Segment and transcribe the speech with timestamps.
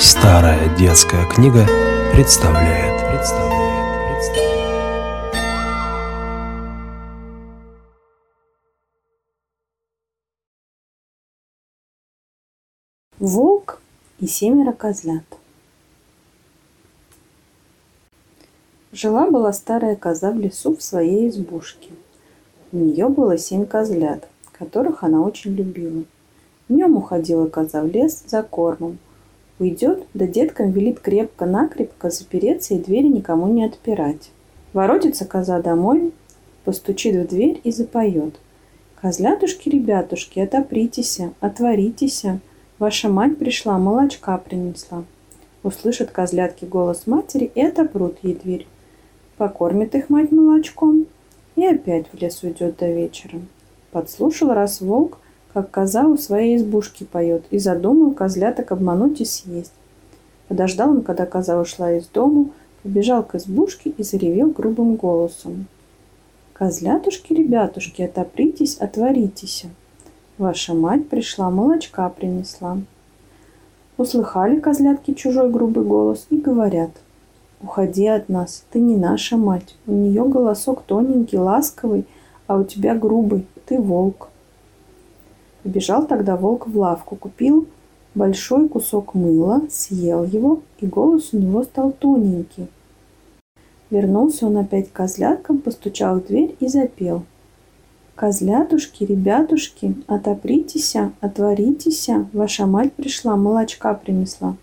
[0.00, 1.66] Старая детская книга
[2.12, 3.02] представляет.
[3.10, 5.34] представляет, представляет.
[13.18, 13.80] Волк
[14.20, 15.24] и семеро козлят.
[18.92, 21.90] Жила-была старая коза в лесу в своей избушке.
[22.70, 26.04] У нее было семь козлят, которых она очень любила.
[26.68, 29.00] Днем уходила коза в лес за кормом,
[29.58, 34.30] Уйдет, да деткам велит крепко-накрепко запереться и двери никому не отпирать.
[34.72, 36.12] Воротится коза домой,
[36.64, 38.38] постучит в дверь и запоет.
[39.00, 42.24] «Козлятушки, ребятушки, отопритесь, отворитесь,
[42.78, 45.04] ваша мать пришла, молочка принесла».
[45.62, 48.66] Услышат козлятки голос матери и отопрут ей дверь.
[49.36, 51.06] Покормит их мать молочком
[51.56, 53.40] и опять в лес уйдет до вечера.
[53.90, 55.18] Подслушал раз волк,
[55.52, 59.72] как коза у своей избушки поет, и задумал козляток обмануть и съесть.
[60.48, 62.50] Подождал он, когда коза ушла из дому,
[62.82, 65.66] побежал к избушке и заревел грубым голосом.
[66.52, 69.64] «Козлятушки, ребятушки, отопритесь, отворитесь.
[70.38, 72.78] Ваша мать пришла, молочка принесла».
[73.96, 76.90] Услыхали козлятки чужой грубый голос и говорят–
[77.60, 79.74] Уходи от нас, ты не наша мать.
[79.86, 82.06] У нее голосок тоненький, ласковый,
[82.46, 84.27] а у тебя грубый, ты волк.
[85.68, 87.66] Побежал тогда волк в лавку, купил
[88.14, 92.68] большой кусок мыла, съел его, и голос у него стал тоненький.
[93.90, 97.24] Вернулся он опять к козляткам, постучал в дверь и запел.
[98.14, 104.56] «Козлятушки, ребятушки, отопритеся, отворитеся, ваша мать пришла, молочка принесла».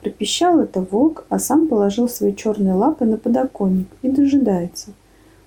[0.00, 4.92] Пропищал это волк, а сам положил свои черные лапы на подоконник и дожидается–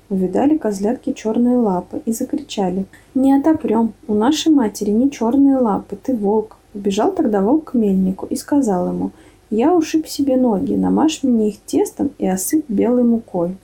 [0.07, 2.85] Увидали козлятки черные лапы и закричали.
[3.15, 3.93] «Не отопрем!
[4.07, 8.89] У нашей матери не черные лапы, ты волк!» Убежал тогда волк к мельнику и сказал
[8.89, 9.11] ему,
[9.49, 13.57] «Я ушиб себе ноги, намажь мне их тестом и осыпь белой мукой».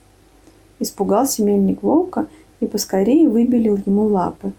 [0.80, 2.28] Испугался мельник волка
[2.59, 4.53] и поскорее выбелил ему лапы.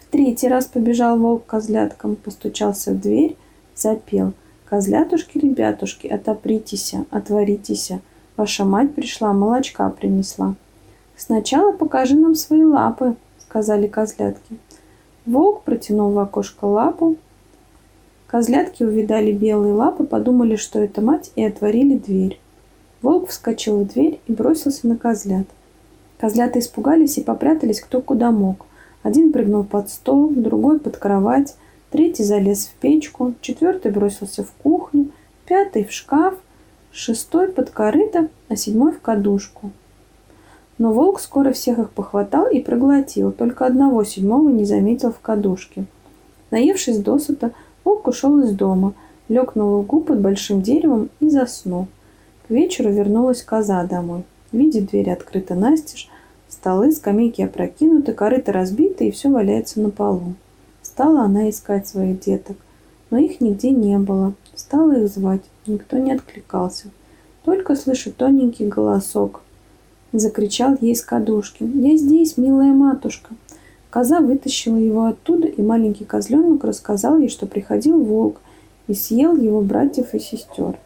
[0.00, 3.36] В третий раз побежал волк к козляткам, постучался в дверь,
[3.76, 4.32] запел.
[4.64, 7.92] «Козлятушки, ребятушки, отопритесь, отворитесь,
[8.36, 10.56] ваша мать пришла, молочка принесла».
[11.20, 14.56] «Сначала покажи нам свои лапы»,— сказали козлятки.
[15.26, 17.16] Волк протянул в окошко лапу.
[18.26, 22.40] Козлятки увидали белые лапы, подумали, что это мать, и отворили дверь.
[23.02, 25.46] Волк вскочил в дверь и бросился на козлят.
[26.18, 28.64] Козлята испугались и попрятались кто куда мог.
[29.02, 31.54] Один прыгнул под стол, другой под кровать,
[31.90, 35.10] третий залез в печку, четвертый бросился в кухню,
[35.44, 36.36] пятый в шкаф,
[36.90, 39.70] шестой под корыто, а седьмой в кадушку.
[40.80, 45.84] Но волк скоро всех их похватал и проглотил, только одного седьмого не заметил в кадушке.
[46.50, 47.52] Наевшись досыта,
[47.84, 48.94] волк ушел из дома,
[49.28, 51.86] лег на лугу под большим деревом и заснул.
[52.48, 54.24] К вечеру вернулась коза домой.
[54.52, 56.08] Видит, дверь открыта настежь,
[56.48, 60.32] столы, скамейки опрокинуты, корыто разбиты и все валяется на полу.
[60.80, 62.56] Стала она искать своих деток,
[63.10, 64.32] но их нигде не было.
[64.54, 66.88] Стала их звать, никто не откликался.
[67.44, 69.42] Только слышит тоненький голосок.—
[70.18, 71.62] закричал ей с кадушки.
[71.62, 73.30] «Я здесь, милая матушка!»
[73.90, 78.40] Коза вытащила его оттуда, и маленький козленок рассказал ей, что приходил волк
[78.86, 80.76] и съел его братьев и сестер.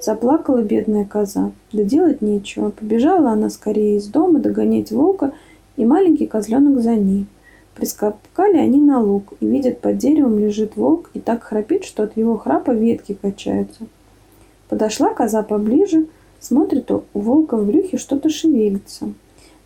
[0.00, 1.50] Заплакала бедная коза.
[1.72, 2.70] Да делать нечего.
[2.70, 5.32] Побежала она скорее из дома догонять волка,
[5.76, 7.26] и маленький козленок за ней.
[7.74, 12.16] Прискакали они на луг, и видят, под деревом лежит волк, и так храпит, что от
[12.16, 13.86] его храпа ветки качаются.
[14.68, 16.06] Подошла коза поближе,
[16.40, 19.12] Смотрит, у волка в брюхе что-то шевелится.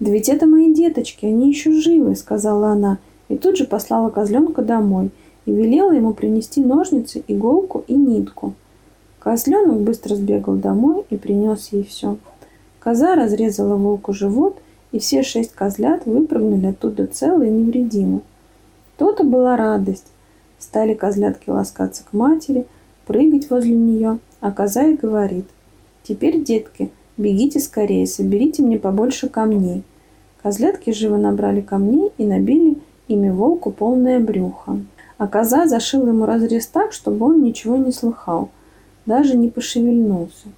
[0.00, 4.62] «Да ведь это мои деточки, они еще живы»,— сказала она, и тут же послала козленка
[4.62, 5.10] домой
[5.44, 8.55] и велела ему принести ножницы, иголку и нитку.
[9.19, 12.16] Козленок быстро сбегал домой и принес ей все.
[12.81, 14.59] Коза разрезала волку живот,
[14.91, 18.22] и все шесть козлят выпрыгнули оттуда целые и невредимы.
[18.97, 20.06] То-то была радость.
[20.59, 22.66] Стали козлятки ласкаться к матери,
[23.07, 25.47] прыгать возле нее, а коза и говорит—
[26.03, 29.84] Теперь, детки, бегите скорее, соберите мне побольше камней.
[30.43, 32.77] Козлятки живо набрали камней и набили
[33.07, 34.81] ими волку полное брюхо.
[35.19, 38.51] А коза зашила ему разрез так, чтобы он ничего не слыхал,
[39.07, 40.49] даже не пошевельнулся.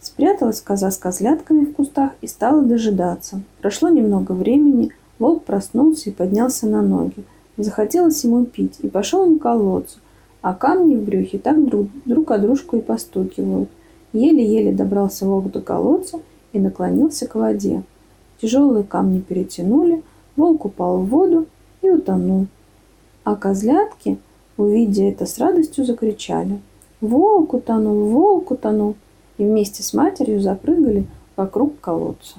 [0.00, 3.40] Спряталась коза с козлятками в кустах и стала дожидаться.
[3.60, 7.24] Прошло немного времени, волк проснулся и поднялся на ноги.
[7.56, 9.98] Захотелось ему пить, и пошел он к колодцу,
[10.42, 13.68] а камни в брюхе так друг, друг о дружку и постукивают–
[14.16, 16.20] Еле-еле добрался волк до колодца
[16.54, 17.82] и наклонился к воде.
[18.40, 20.02] Тяжелые камни перетянули,
[20.36, 21.46] волк упал в воду
[21.82, 22.46] и утонул.
[23.24, 24.18] А козлятки,
[24.56, 26.60] увидя это, с радостью закричали.
[27.02, 28.94] Волк утонул, волк утонул.
[29.36, 32.36] И вместе с матерью запрыгали вокруг колодца.